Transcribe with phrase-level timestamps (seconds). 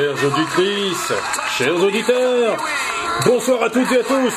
[0.00, 1.12] Chères auditrices,
[1.58, 2.56] chers auditeurs,
[3.26, 4.32] bonsoir à toutes et à tous.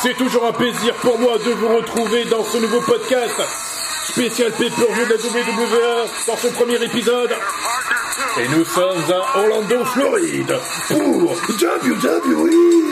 [0.00, 3.42] C'est toujours un plaisir pour moi de vous retrouver dans ce nouveau podcast
[4.08, 7.30] spécial pay-per-view de la WWE dans ce premier épisode.
[8.40, 10.56] Et nous sommes à Orlando, Floride
[10.88, 12.85] pour WWE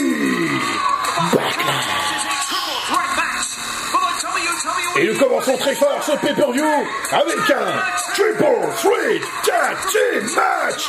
[4.96, 6.64] Et nous commençons très fort ce pay-per-view
[7.10, 8.44] avec un Triple
[8.76, 10.88] Threat Tag Team Match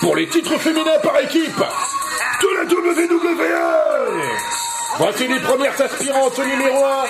[0.00, 1.62] pour les titres féminins par équipe
[2.42, 4.22] de la WWE.
[4.96, 7.04] Voici les premières aspirantes numéro 1.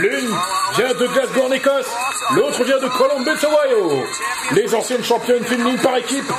[0.00, 0.36] L'une
[0.76, 1.90] vient de Glasgow en Écosse,
[2.34, 4.04] l'autre vient de Columbus, Ohio.
[4.52, 6.30] Les anciennes championnes féminines par équipe,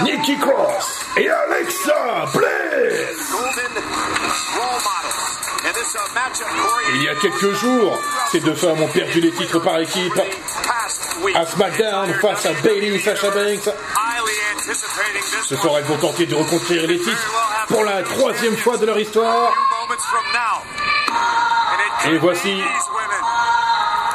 [0.00, 3.34] Nikki Cross et Alexa Bliss.
[6.94, 7.98] Il y a quelques jours,
[8.30, 10.20] ces deux femmes ont perdu les titres par équipe.
[11.34, 13.70] À SmackDown face à Bailey et Sasha Banks.
[15.46, 17.32] Ce soir, elles vont tenter de reconquérir les titres
[17.68, 19.52] pour la troisième fois de leur histoire.
[22.06, 22.62] Et voici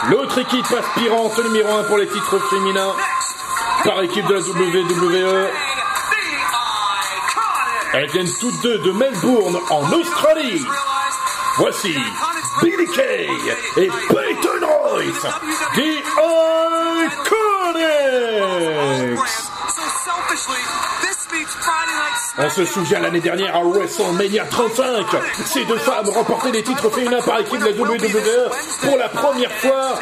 [0.10, 2.94] l'autre équipe aspirante numéro 1 pour les titres féminins
[3.84, 5.50] par équipe de la WWE.
[7.94, 10.64] Elles viennent toutes deux de Melbourne en Australie.
[11.60, 11.94] Voici
[12.62, 13.28] Billy Kay
[13.76, 15.28] et Peyton Royce,
[15.76, 16.02] The
[17.06, 17.60] Iconics.
[22.38, 25.06] On se souvient l'année dernière à WrestleMania 35,
[25.46, 28.50] ces deux femmes remportaient les titres féminins par équipe de la WWE
[28.82, 30.00] pour la première fois.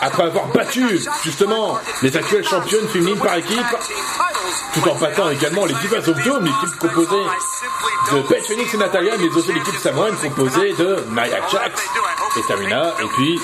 [0.00, 0.86] Après avoir battu
[1.22, 3.60] justement les actuelles championnes féminines par équipe,
[4.72, 7.26] tout en battant également les Divas of Doom, l'équipe composée
[8.12, 11.82] de Beth Phoenix et Natalia, mais aussi l'équipe Samoan composée de Nia Jax
[12.36, 13.40] et Tamina, et puis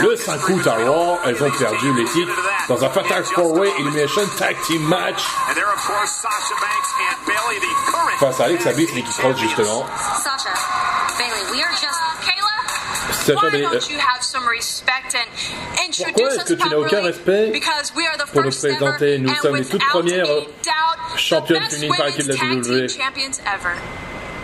[0.00, 2.32] le 5 août à Raw, elles ont perdu les titres
[2.68, 5.22] dans un Fatal 4-Way Elimination Tag Team Match.
[8.18, 9.86] Face à Alexa Bliss et Nikki Cross justement.
[10.22, 10.50] Sasha,
[13.50, 13.80] Bailey, euh,
[16.04, 17.52] Pourquoi est-ce que tu n'as aucun respect
[18.32, 20.26] pour nous présenter Nous sommes les toutes premières
[21.18, 22.86] best féminines par équipe de la WWE.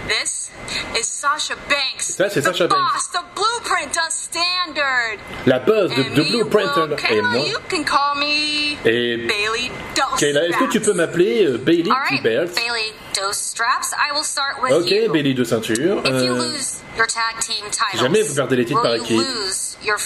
[0.06, 0.50] This
[0.98, 2.02] is Sasha Banks.
[2.16, 2.78] Ça, c'est Sasha Banks.
[2.78, 5.18] boss, the blueprint, standard.
[5.46, 7.46] La buzz de, Blueprint well, et moi.
[7.46, 9.70] you can call me Et Bailey
[10.18, 13.92] Kayla, est-ce que tu peux m'appeler euh, Bailey right, Bailey Dos Straps.
[13.92, 15.12] I will start with Ok, you.
[15.12, 16.00] Bailey de ceinture.
[16.04, 19.20] If you Euh, lose your tag team titles, jamais vous perdez les titres par équipe.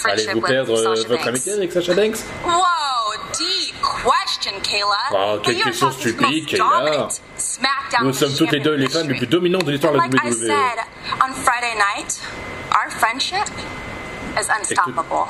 [0.05, 2.25] Allez-vous perdre euh, votre amitié avec Sasha Banks deep
[4.39, 5.11] question, Kayla.
[5.11, 7.21] But quelle you're question talking to the stupide, most Kayla.
[7.37, 10.05] SmackDown Nous sommes toutes les deux les femmes les plus dominantes de l'histoire de la
[10.07, 10.31] WWE.
[10.31, 10.79] said
[11.23, 12.19] on Friday night,
[12.71, 13.47] our friendship
[14.39, 15.27] is unstoppable.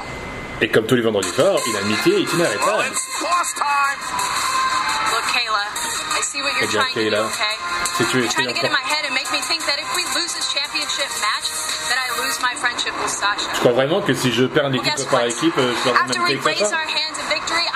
[0.62, 2.84] Et comme tous les vendredis soirs, une amitié est inarrêtable.
[5.10, 5.66] Look, Kayla,
[6.14, 7.30] I see what Eh you're bien, trying to do, Kayla,
[7.98, 8.78] si tu You're es trying to get in encore...
[8.78, 11.50] my head and make me think that if we lose this championship match,
[11.90, 13.50] that I lose my friendship with Sasha.
[13.56, 16.06] Je crois vraiment que si je perds un Well, équipe par équipe, euh, je perds
[16.06, 17.69] même we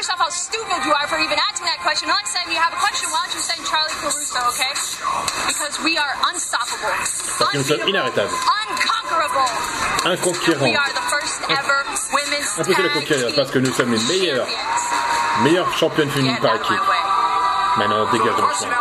[0.00, 2.08] yourself how stupid you are for even asking that question.
[2.08, 4.72] And next time you have a question, why don't you send Charlie Caruso, okay?
[5.44, 6.88] Because we are unstoppable,
[7.36, 8.32] Parce que nous sommes unbeatable, inarrêtables.
[8.64, 9.48] unconquerable.
[10.08, 10.64] Inconquérants.
[10.64, 11.78] We are the first ever
[12.16, 12.48] women's
[12.96, 14.48] conquérir parce que nous sommes les meilleurs.
[14.48, 15.44] champions.
[15.44, 16.80] Meilleure championne féminine Get par équipe.
[17.76, 18.76] Maintenant, dégage de mon chemin.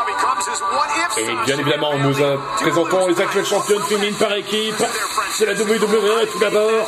[1.18, 2.13] Et bien évidemment, nous
[2.59, 4.75] présentons les actuelles championnes féminines par équipe
[5.40, 6.28] de la WWE.
[6.31, 6.88] Tout d'abord,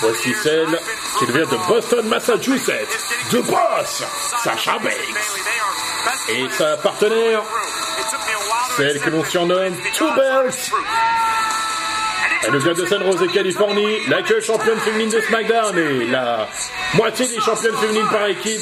[0.00, 0.78] voici celle
[1.18, 2.98] qui vient de Boston, Massachusetts,
[3.32, 4.04] de Boss,
[4.42, 4.92] Sasha Banks.
[6.28, 7.42] Et sa partenaire,
[8.76, 10.72] celle que l'on surnomme Two Belts.
[12.42, 16.46] Elle vient de San Jose, Californie, l'actuelle championne féminine de SmackDown et la
[16.94, 18.60] moitié des championnes féminines par équipe,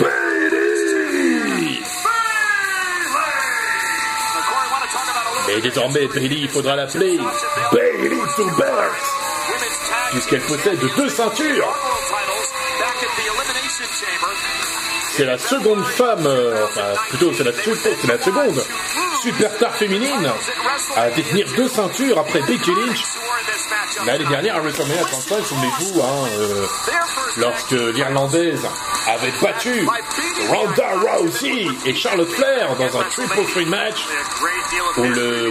[0.00, 0.70] Bayley.
[5.50, 7.18] Et désormais, Bailey, il faudra l'appeler
[7.70, 9.83] Bailey to Birth,
[10.14, 11.74] puisqu'elle possède deux ceintures.
[15.16, 16.66] C'est la seconde femme, euh,
[17.08, 18.64] plutôt c'est la, la seconde
[19.22, 20.30] superstar féminine
[20.96, 23.02] à détenir deux ceintures après Becky Lynch.
[24.06, 26.66] L'année dernière à WrestleMania 35, souvenez-vous, hein, euh,
[27.38, 28.66] lorsque l'Irlandaise
[29.06, 29.86] avait battu
[30.48, 30.88] Ronda
[31.18, 34.04] Rousey et Charlotte Flair dans un triple threat match
[34.96, 35.50] où, le,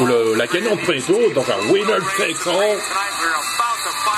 [0.00, 1.00] où le- la gagnante prenait
[1.34, 2.78] dans un winner takes all.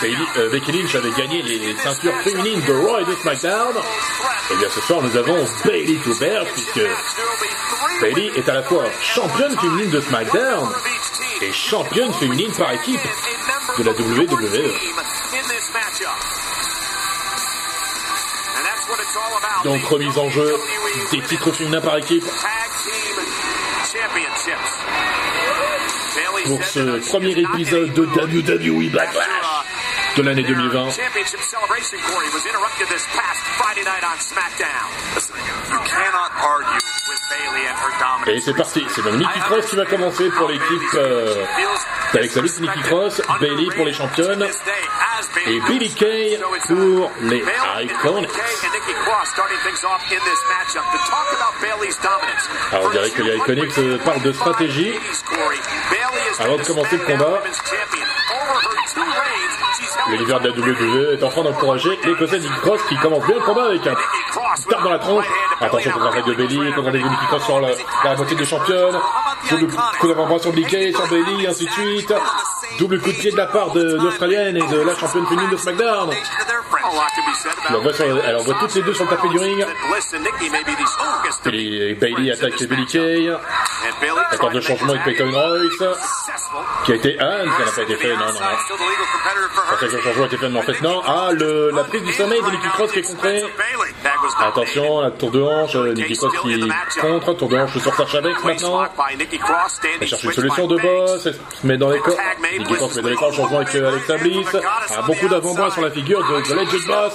[0.04, 3.76] Euh, Becky Lynch avait gagné les ceintures féminines de Raw et de SmackDown.
[4.50, 6.80] Et bien ce soir nous avons Bailey to bear puisque
[8.00, 10.68] Bailey est à la fois championne féminine de SmackDown
[11.40, 13.00] et championne féminine par équipe
[13.78, 14.72] de la WWE.
[19.62, 20.56] Donc remise en jeu
[21.12, 22.24] des titres féminins par équipe.
[26.46, 29.62] Pour ce premier épisode de WWE Backlash
[30.16, 30.88] de l'année 2020.
[38.26, 41.44] Et c'est parti, c'est donc Nikki Cross qui va commencer pour l'équipe euh,
[42.12, 44.46] d'Alexa Bliss, Nikki Cross, Bailey pour les championnes
[45.46, 47.44] et Billy Kay pour les
[47.82, 48.30] Iconics.
[52.72, 54.94] Alors on dirait que les Iconics parlent de stratégie.
[56.38, 57.42] avant de commencer le combat.
[60.12, 63.40] L'univers de la WWE est en train d'encourager l'Écossais Nick Cross qui commence bien le
[63.40, 65.24] combat avec un tape dans la tronche.
[65.58, 67.70] Attention contre la de Bailey, contre la Nicky Cross sur la,
[68.04, 68.98] la moitié des championnes.
[69.48, 72.12] Double coup d'avant-bras sur Blickey, sur Bailey, ainsi de suite.
[72.78, 75.56] Double coup de pied de la part de l'Australienne et de la championne féminine de
[75.56, 76.10] SmackDown.
[77.70, 79.64] Elle envoie, sur, envoie toutes les deux sur le tapis du ring.
[81.98, 83.32] Bailey attaque Billy Kay.
[84.30, 85.96] Accord de changement avec Peyton Royce.
[86.84, 87.16] Qui a été.
[87.20, 87.24] Ah,
[87.58, 88.08] ça n'a pas été fait.
[88.14, 89.76] Non, non, non.
[89.78, 91.02] Que le changement a été fait, mais en fait, non.
[91.06, 93.42] Ah, le, la prise du sommeil de Nicky Cross qui est contrée.
[94.38, 95.74] Attention, la tour de hanche.
[95.76, 96.70] Nicky Cross qui
[97.00, 97.34] contre.
[97.34, 98.84] Tour de hanche sur Sacha Banks maintenant.
[100.00, 101.26] Elle cherche une solution de boss.
[101.26, 102.16] Elle met dans les corps.
[102.58, 103.32] Nicky Cross met dans les corps.
[103.32, 104.48] Changement avec Alexa Bliss.
[104.90, 107.12] Ah, beaucoup d'avant-bras sur la figure de, de Legend Boss.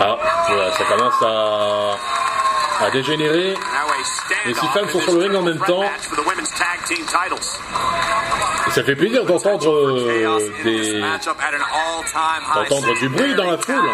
[0.00, 0.16] Ah,
[0.48, 3.54] voilà, ça commence à, à dégénérer.
[4.46, 5.82] Les six femmes sont sur le ring en même temps.
[8.66, 11.00] Et ça fait plaisir d'entendre euh, des
[13.00, 13.90] du bruit dans la foule.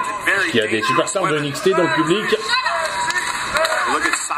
[0.52, 2.36] Il y a des superstars de NXT dans le public.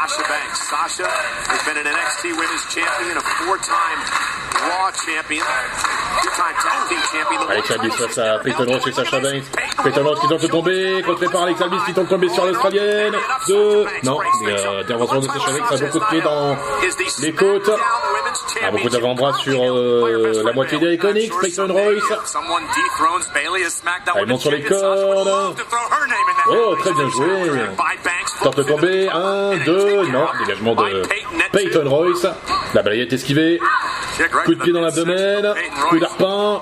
[0.07, 0.57] Sasha Banks.
[0.67, 3.99] Sasha has been an NXT Women's Champion, a four-time
[4.67, 5.47] Raw Champion,
[7.49, 9.43] Alexa Bliss face à Peyton Ross et Sasha Banks.
[9.83, 12.45] Peyton Ross qui tente de tomber, contré par Alexa Bliss qui tente de tomber sur
[12.45, 13.15] l'Australienne.
[13.47, 13.85] Deux.
[14.03, 16.57] Non, il y a intervention de Sasha Banks, a beaucoup de pieds dans
[17.21, 17.71] les côtes.
[18.63, 22.13] A beaucoup d'avant-bras sur euh, la moitié des Iconics, Peyton Royce.
[24.15, 25.55] Elle monte sur les cordes.
[26.49, 27.27] Oh, très bien joué.
[28.43, 29.09] Tente de tomber.
[29.09, 30.27] Un, deux, non.
[30.39, 31.03] Dégagement de
[31.51, 32.27] Peyton Royce.
[32.73, 33.59] La balayette esquivée.
[34.45, 35.53] Coup de pied dans l'abdomen.
[35.89, 36.61] Coup d'arpin.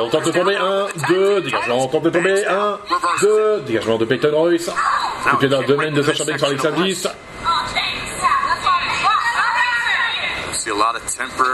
[0.00, 0.56] On tente de tomber.
[0.56, 1.40] Un, deux.
[1.42, 1.84] Dégagement.
[1.84, 2.46] On tente de tomber.
[2.46, 2.78] Un,
[3.20, 3.60] deux.
[3.66, 4.70] Dégagement de Peyton Royce.
[5.24, 7.08] Coup de pied dans l'abdomen de Sacha Banks sur Alexa Bliss.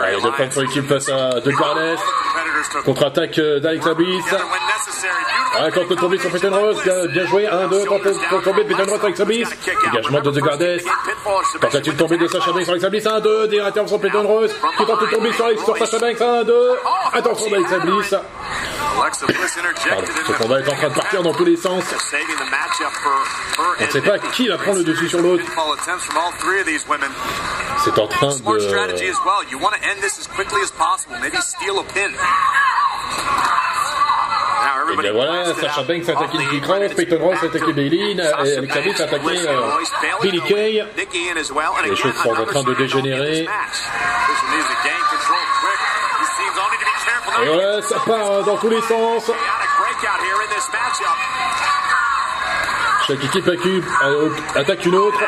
[0.05, 1.97] Allez, deux points pour l'équipe face à De Garnes.
[2.85, 4.25] Contre-attaque d'Alexa Bliss.
[5.57, 6.77] Ah, quand on peut tomber sur Peyton Ross,
[7.13, 7.47] bien joué.
[7.47, 9.49] 1, 2, tente de tomber Peyton Ross avec sa Bliss.
[9.85, 10.81] Dégagement de The Gardes.
[11.61, 13.07] Tentative de tomber de Sacha Banks sur Bliss.
[13.07, 14.53] 1, 2, des intervention Peyton Ross.
[14.77, 16.21] Qui tente de tomber sur, sur Sacha Banks.
[16.21, 16.55] 1, 2.
[17.13, 18.15] Attention d'Alexa Bliss.
[19.89, 21.85] Pardon, ce combat est en train de partir dans tous les sens.
[23.59, 25.45] On ne sait pas qui va prendre le dessus sur l'autre.
[27.85, 28.43] C'est en train de...
[34.91, 38.21] Et bien voilà, Sacha Banks a attaqué Nicky Cross, Peyton Ross a attaqué Bailey, et
[38.21, 39.71] Alexa Bliss a attaqué euh,
[40.23, 40.85] Billy Kay.
[41.85, 43.47] Les choses sont en train de dégénérer.
[47.43, 49.31] Et voilà, ça part dans tous les sens.
[53.07, 53.49] Chaque équipe
[54.55, 55.19] attaque une autre.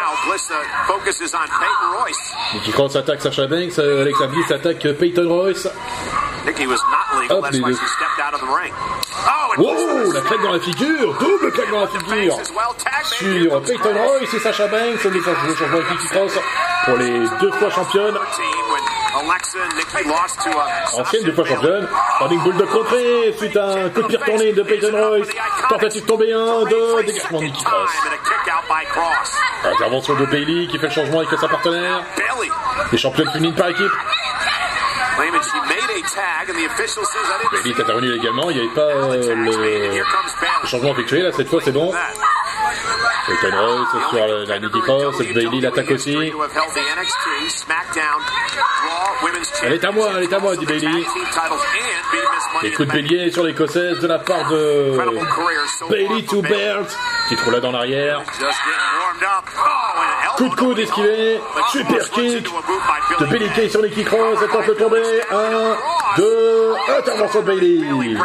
[2.55, 5.69] Nicky Cross attaque Sacha Banks, Alexa Bliss attaque Peyton Royce.
[7.31, 7.77] Hop, les deux.
[10.13, 12.37] La claque dans la figure, double claque dans la figure
[13.05, 16.39] sur Peyton Royce et Sacha Banks, le changement avec Nicky Cross
[16.85, 18.19] pour les deux fois championnes.
[20.99, 21.89] Ancienne deux fois championne.
[22.21, 25.29] Running bull de contrée suite à un coup de pied retourné de Peyton Royce.
[25.69, 27.91] Tentative de tomber un, deux, dégagement de Nicky Cross.
[29.65, 32.03] Intervention de Bailey qui fait le changement avec sa partenaire.
[32.93, 33.93] Les championnes féminines par équipe.
[37.53, 39.99] Bailey est intervenu également, il n'y avait pas euh, le...
[40.63, 41.93] le changement effectué, là cette fois c'est bon.
[43.31, 46.17] Peyton Royce sur la, la Cross, Bailey l'attaque aussi.
[49.63, 51.05] Elle est à moi, elle est à moi, dit Bailey.
[52.63, 54.99] Les coups de bélier sur l'écossaise de la part de
[55.89, 56.87] Bailey to Bert,
[57.29, 58.23] qui trouve là dans l'arrière.
[60.37, 62.45] Coup de coude esquivé, super kick
[63.21, 63.69] de Bailey Kay.
[63.69, 65.03] Sur Nicky Cross, elle tente de tomber.
[65.31, 65.77] 1,
[66.17, 68.17] 2, intervention de Bailey.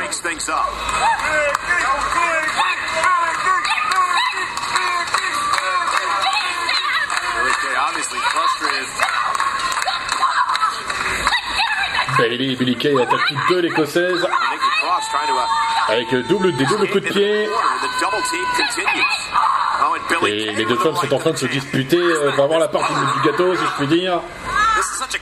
[12.17, 14.27] Bailey et Billy Kay attaquent toutes deux l'écossaise.
[15.87, 17.49] Avec euh, double, des doubles coups de pied.
[20.27, 22.81] Et les deux femmes sont en train de se disputer euh, pour avoir la part
[22.87, 24.19] du, du gâteau, si je puis dire.
[24.19, 25.17] To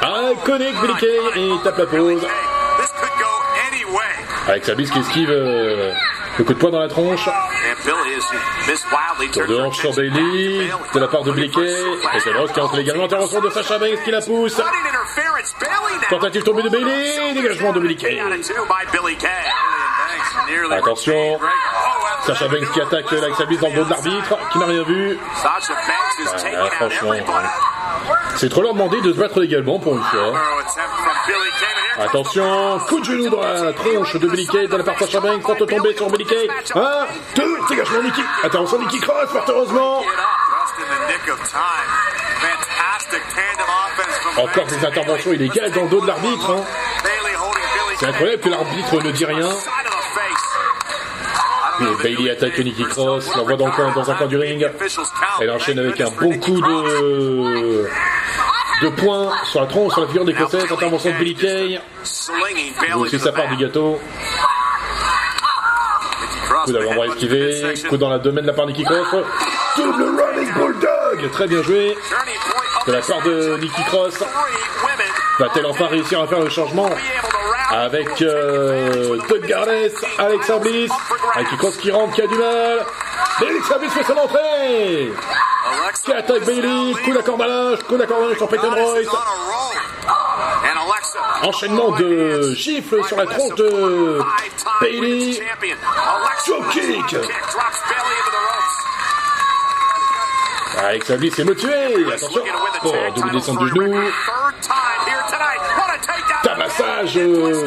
[0.00, 2.26] Ah, connect Billy Kay et il tape la pause.
[4.48, 5.92] Avec sa bise qui esquive euh,
[6.38, 7.28] le coup de poing dans la tronche.
[9.32, 11.62] Tour de hanche sur Bailey, de la part de Kay.
[12.14, 13.04] Et c'est Ross qui entre également.
[13.04, 14.60] Intervention de Sacha Banks qui la pousse.
[16.08, 17.80] Tentative tombée de Bailey, dégagement de.
[20.48, 21.38] Nearly Attention.
[21.40, 21.46] Oh,
[22.26, 24.82] Sacha Banks qui attaque avec sa bise dans le dos de l'arbitre, qui n'a rien
[24.84, 25.18] vu.
[25.44, 27.48] Ah, out franchement, everybody.
[28.36, 30.32] C'est trop leur demander de se battre également pour une fois.
[31.98, 35.20] Attention, coup de genou dans la tronche de Billy Kay de la part de Sacha
[35.20, 36.48] Banks, tente de tomber sur Billy Kay.
[36.74, 38.22] Un, deux, dégagement Nicky.
[38.42, 40.02] Attention Nicky Cross, fort heureusement.
[44.36, 46.50] Encore des interventions illégales dans le dos de l'arbitre.
[46.50, 46.64] hein.
[47.98, 49.48] C'est incroyable que l'arbitre ne dit rien.
[52.02, 54.68] Bailey attaque Nicky Cross, l'envoie dans, le dans un coin du ring.
[55.40, 57.84] Elle enchaîne avec un bon coup de,
[58.82, 60.64] de poing sur la tronche, sur la figure d'écossaise.
[60.70, 61.80] Intervention de Billy Kay.
[63.10, 64.00] To sa part du gâteau.
[66.64, 67.74] Coup d'avant-bras esquivé.
[67.88, 69.24] Coup dans la domaine de la part de Nicky Cross.
[69.76, 71.30] Double running bulldog.
[71.32, 71.96] Très bien joué.
[72.86, 74.22] De la part de Nicky Cross.
[75.38, 76.90] Va-t-elle enfin réussir à faire le changement?
[77.72, 79.88] Avec euh, Doug Garnes,
[80.18, 80.92] Alexa Bliss,
[81.38, 82.84] Nicky Cross qui rentre, qui a du mal.
[83.40, 85.12] Et Alexa Bliss fait son entrée.
[86.04, 89.08] Qui attaque Bailey, coup d'accordage, coup d'accordage sur Peyton Royce.
[91.44, 94.20] Enchaînement de gifles sur la tronche de
[94.80, 95.40] Bailey.
[96.46, 97.16] Drop kick.
[100.78, 102.06] Alexa Bliss est motivée.
[102.12, 102.42] Attention.
[103.14, 104.41] Double descente for de
[106.76, 107.66] Tabassage euh,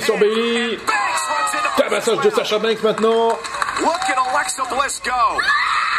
[0.00, 0.78] sur into
[1.76, 3.38] Tabassage de Sacha Banks maintenant.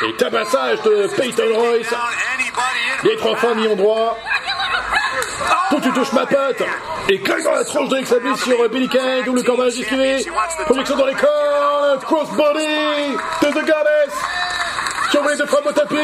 [0.04, 1.94] Et tabassage de Peyton Royce.
[3.04, 4.18] Les trois femmes y ont droit.
[5.70, 6.64] Toi tu touches ma patte
[7.10, 10.26] Et claque dans la tronche d'Alexa Bliss sur euh, Billy Kay, double cordage esquivé.
[10.66, 12.00] Projection dans les corps.
[12.02, 14.14] Crossbody de The Goddess.
[15.26, 15.96] Les deux femmes au tapis.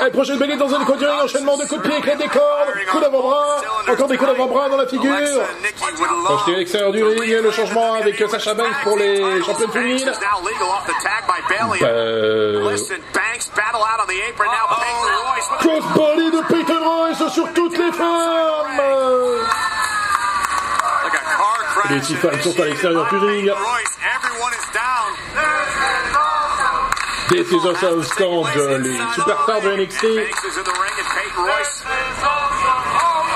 [0.00, 2.68] Elle projette dans un coin du ring, enchaînement de coups de pied, éclate des cordes,
[2.90, 5.12] coup d'avant-bras, encore des coups d'avant-bras dans la figure.
[6.24, 10.12] Projeté à l'extérieur du ring, le changement avec Sacha Banks pour les championnes féminines.
[11.82, 12.76] Euh,
[15.58, 18.80] crossbody de Peyton Royce sur toutes les femmes.
[21.90, 23.52] Les six femmes sont à l'extérieur du ring.
[27.28, 30.04] This is also euh, les superstars de NXT.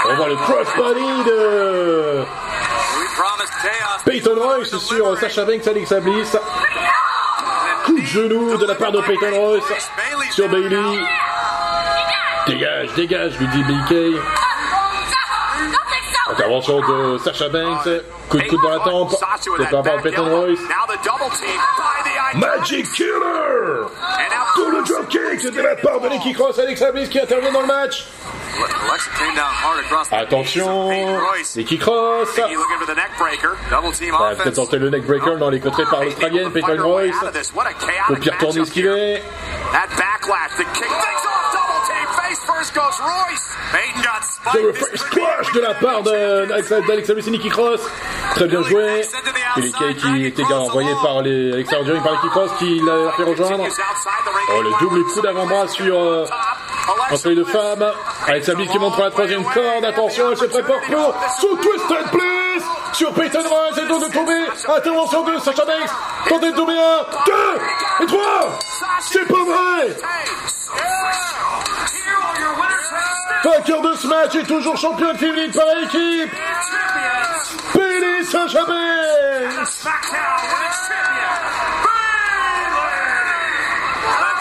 [0.04, 2.25] On voit le crossbody de.
[4.04, 6.37] Peyton Royce sur Sacha Banks, Alexa Bliss.
[7.87, 9.64] Coup de genou de la part de Peyton Royce
[10.33, 10.99] sur Bailey.
[12.47, 14.16] Dégage, dégage, lui dit Kay.
[16.30, 17.88] Intervention de Sacha Banks.
[18.28, 19.12] Coup de coude dans la tempe.
[19.12, 20.28] Sasha C'est par rapport à Peyton.
[20.28, 20.61] Royce.
[22.35, 23.87] Magic Killer
[24.55, 27.67] Tout le dropkick de la part de Nicky Cross, Alexa Bliss qui intervient dans le
[27.67, 28.07] match.
[30.11, 30.91] Attention.
[31.57, 32.39] Nicky Cross.
[32.39, 32.51] Offense.
[34.37, 37.17] peut-être tenter le neckbreaker dans les côtés par l'Australienne, Peyton Royce.
[38.11, 39.23] Au pire tourné esquivé.
[39.73, 40.51] That backlash,
[42.59, 42.75] first
[44.55, 47.81] Le squash de la part Bliss et Nicky Cross.
[48.35, 49.03] Très bien joué.
[49.57, 53.12] Billy Kay qui était envoyé par les, l'extérieur du ring par Nicky Cross qui l'a
[53.12, 53.65] fait rejoindre.
[54.50, 56.27] Oh, le double coup d'avant-bras sur euh,
[57.11, 57.93] entre les deux femmes.
[58.27, 59.85] Alexa Bliss qui monte pour la troisième corde.
[59.85, 63.79] Attention, elle se prépare pour sous Twisted Bliss sur Peyton Royce.
[63.79, 64.47] Elle tente de tomber.
[64.77, 65.91] Intervention de Sacha Banks.
[66.29, 68.59] Tentez de tomber un, deux et trois.
[69.00, 69.97] C'est pas vrai.
[73.49, 76.31] Vainqueur de ce match et toujours championne féminine par équipe.
[77.75, 79.28] Bailey Banks.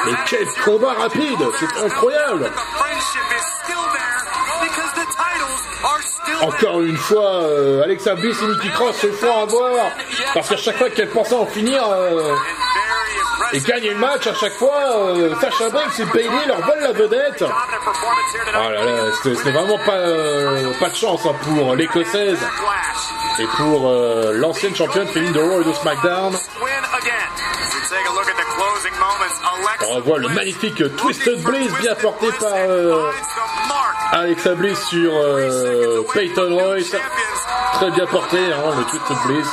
[0.05, 2.51] Mais quel combat rapide, c'est incroyable.
[6.41, 9.91] Encore une fois, euh, Alexa Bliss et Nikki Cross se font avoir.
[10.33, 12.35] Parce qu'à chaque fois qu'elles pensaient en finir euh,
[13.53, 16.91] et gagner le match, à chaque fois, euh, Sacha Banks et Bailey leur volent la
[16.91, 17.43] vedette.
[17.43, 22.39] Oh là là, c'était vraiment pas, euh, pas de chance hein, pour l'écossaise
[23.39, 26.35] et pour euh, l'ancienne championne féminine de Raw et de SmackDown.
[29.89, 33.11] On revoit le magnifique Twisted Bliss bien porté par euh,
[34.11, 36.95] Alexa Bliss sur euh, Peyton Royce.
[37.73, 39.47] Très bien porté, hein, le de Bliss.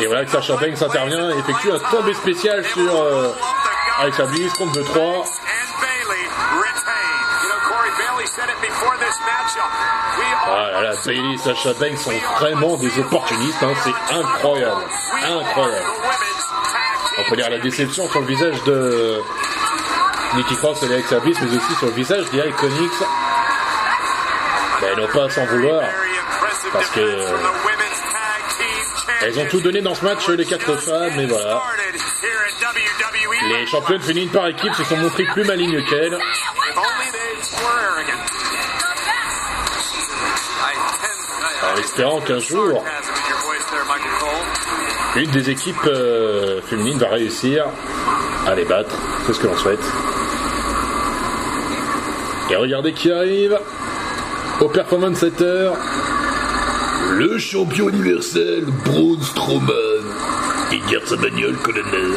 [0.00, 3.32] Et voilà que Sacha Banks intervient et effectue un tombé spécial sur euh,
[4.00, 5.24] Alexa Bliss, compte de 3.
[10.52, 14.82] Ah là Bailey et Sacha Banks sont vraiment des opportunistes, hein, c'est incroyable,
[15.22, 15.86] incroyable.
[17.18, 19.20] On peut lire la déception sur le visage de
[20.34, 22.90] Nikki Cross et Alexa Bliss, mais aussi sur le visage des Iconics.
[24.80, 25.82] Mais non pas sans vouloir,
[26.72, 27.36] parce que euh,
[29.22, 31.62] elles ont tout donné dans ce match, les quatre femmes, mais voilà.
[33.48, 36.18] Les championnes féminines par équipe se sont montrées plus malignes qu'elles.
[41.62, 42.84] En espérant qu'un jour,
[45.16, 47.66] une des équipes euh, féminines va réussir
[48.46, 48.94] à les battre.
[49.26, 49.84] C'est ce que l'on souhaite.
[52.50, 53.58] Et regardez qui arrive
[54.60, 55.72] au Performance Center.
[57.08, 60.04] Le champion universel Braun Strowman.
[60.72, 62.12] Il garde sa bagnole, colonel.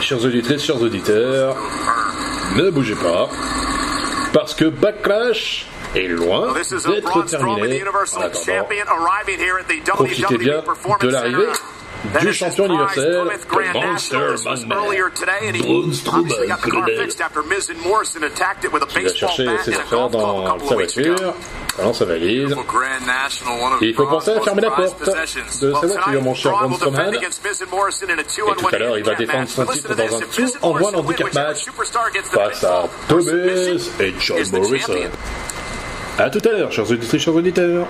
[0.00, 1.56] Chers auditrices, chers auditeurs,
[2.56, 3.28] ne bougez pas,
[4.32, 7.82] parce que Backlash est loin d'être terminé.
[8.14, 8.68] En attendant,
[9.94, 10.62] profitez bien
[11.00, 11.48] de l'arrivée
[12.20, 13.76] du champion universel, le
[15.86, 16.08] Monster
[16.60, 17.08] colonel,
[18.88, 21.34] qui va chercher ses affaires dans sa voiture,
[21.78, 22.56] dans sa valise.
[23.80, 27.14] Et il faut penser à fermer la porte de sa voiture, mon cher Braun Strowman.
[27.14, 27.18] Et
[28.56, 31.66] tout à l'heure, il va défendre son titre dans un tout en one handicap match
[32.32, 33.32] face à Thomas
[34.00, 34.94] et John Morrison.
[36.16, 37.88] A tout à l'heure, chers auditeurs, chers auditeurs.